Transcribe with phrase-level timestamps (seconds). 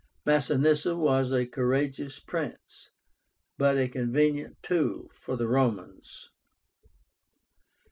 [0.25, 2.89] Masinissa was a courageous prince,
[3.59, 6.31] but a convenient tool for the Romans.